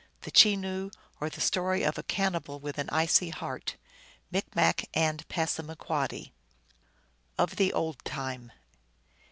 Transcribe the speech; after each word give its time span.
/. 0.13 0.21
The 0.23 0.31
Chenoo, 0.31 0.89
or 1.19 1.29
the 1.29 1.39
Story 1.41 1.83
of 1.83 1.95
a 1.95 2.01
Cannibal 2.01 2.59
with 2.59 2.79
an 2.79 2.89
Icy 2.89 3.29
Heart. 3.29 3.75
(Micmac 4.31 4.89
and 4.95 5.27
Passamaquoddy.) 5.29 6.33
OF 7.37 7.55
the 7.55 7.71
old 7.71 8.03
time. 8.03 8.51